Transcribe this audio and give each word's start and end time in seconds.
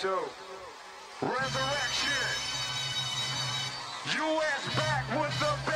two. 0.00 0.08
Resurrection. 1.22 2.36
US 4.04 4.76
back 4.76 5.04
with 5.18 5.40
the 5.40 5.75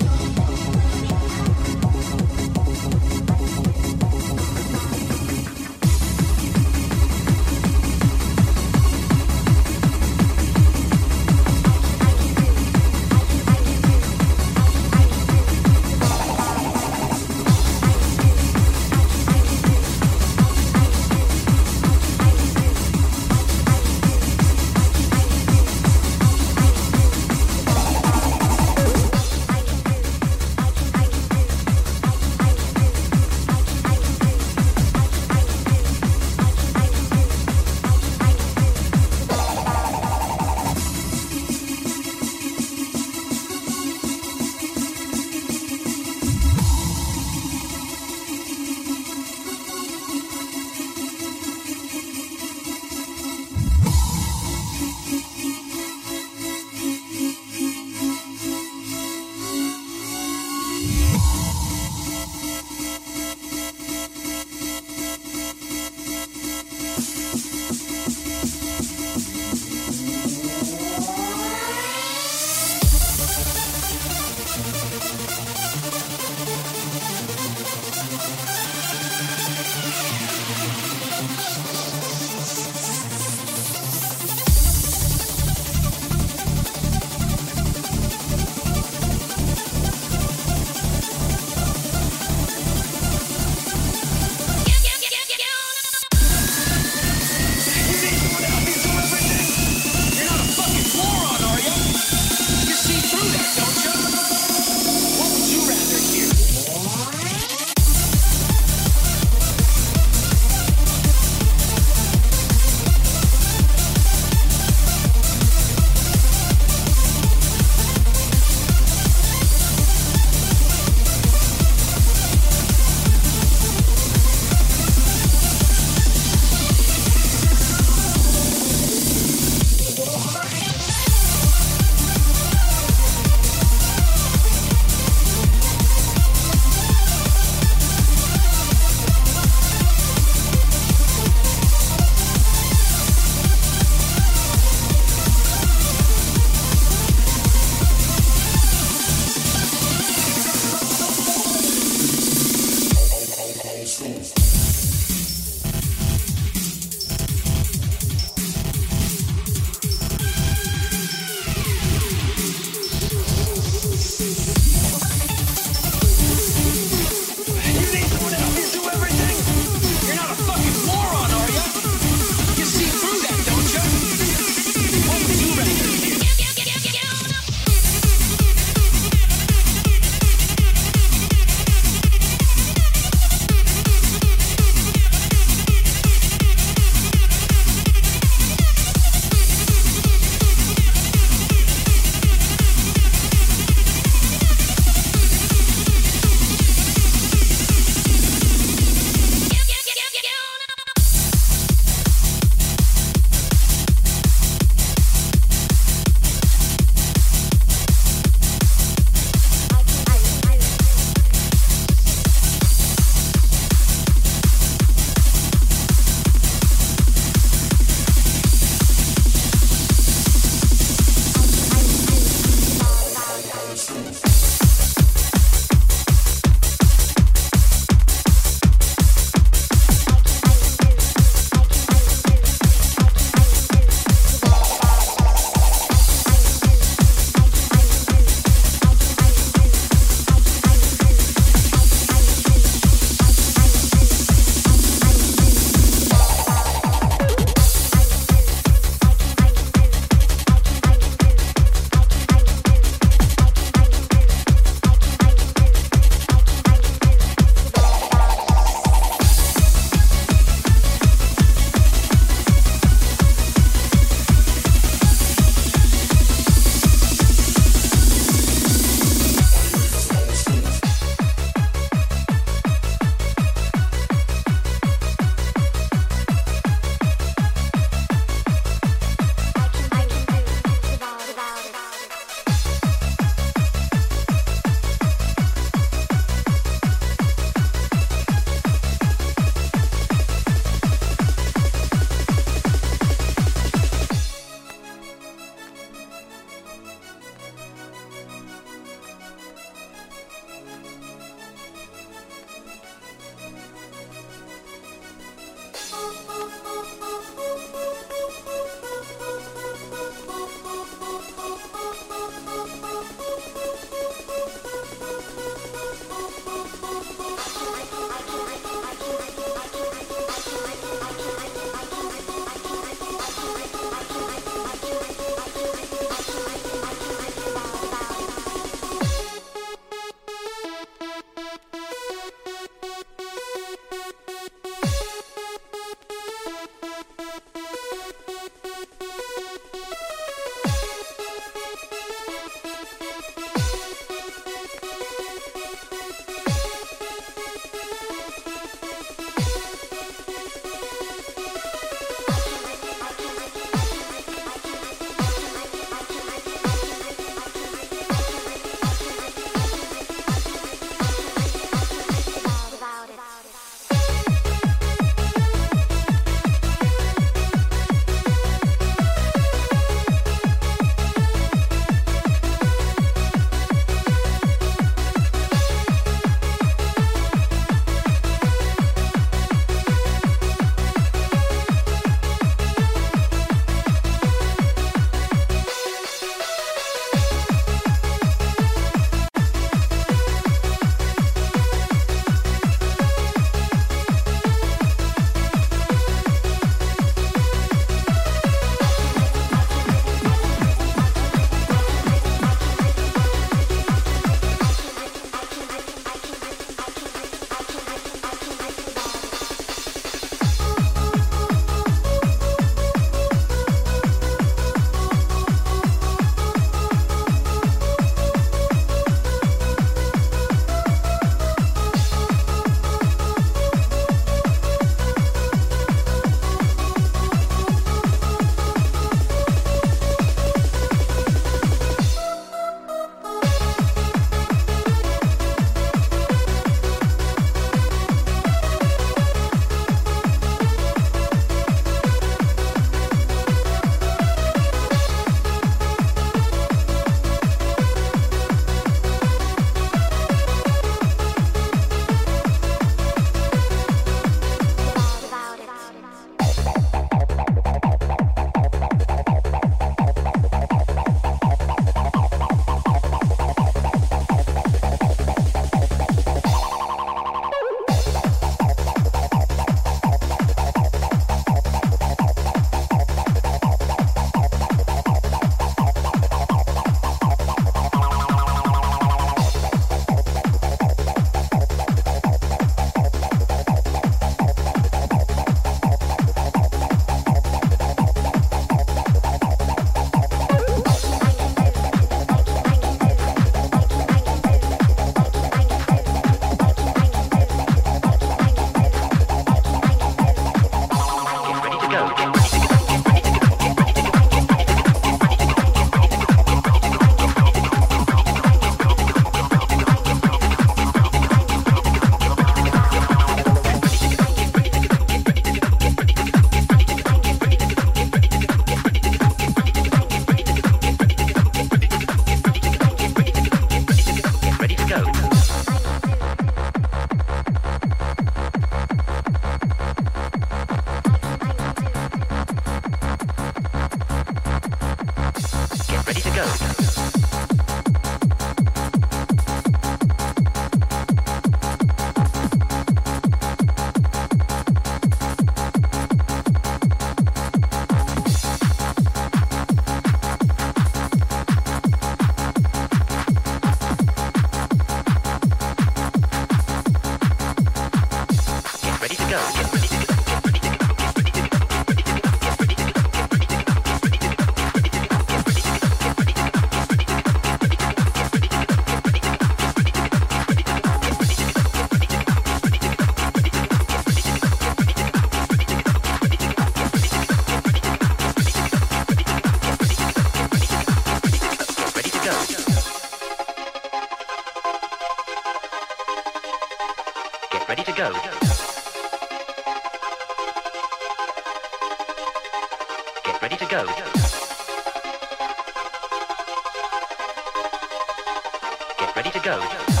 go. 599.43 600.00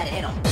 Let 0.00 0.08
it 0.08 0.14
hit 0.14 0.24
him. 0.24 0.50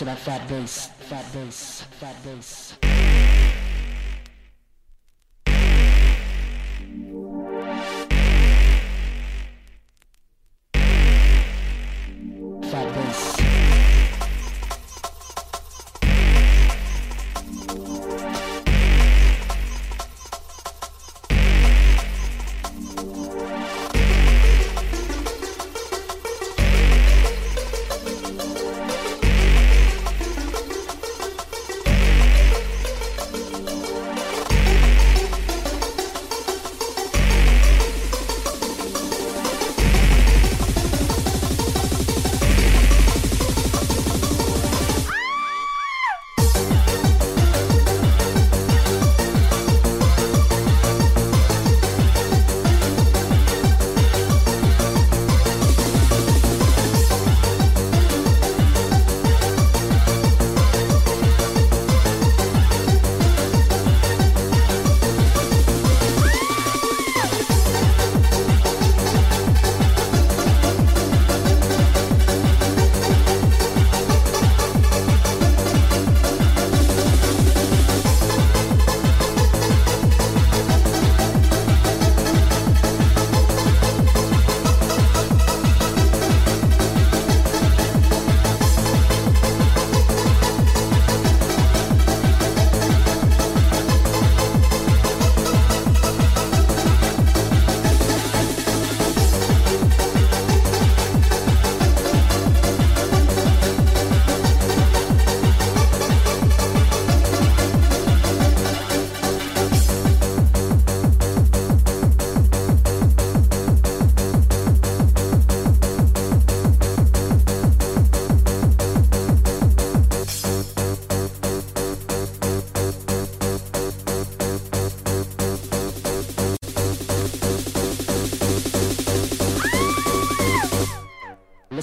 To 0.00 0.06
that 0.06 0.18
fat 0.18 0.48
bass, 0.48 0.86
fat 1.10 1.30
bass, 1.34 1.82
fat 2.00 2.16
bass. 2.24 2.59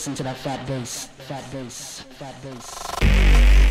Listen 0.08 0.16
to 0.16 0.24
that 0.24 0.38
fat 0.38 0.66
bass, 0.66 1.08
fat 1.28 1.44
bass, 1.52 2.00
fat 2.18 2.42
bass. 2.42 3.67